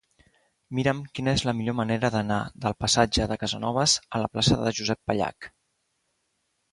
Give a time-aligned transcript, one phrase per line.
[0.77, 4.73] Mira'm quina és la millor manera d'anar del passatge de Casanovas a la plaça de
[4.81, 5.51] Josep Pallach.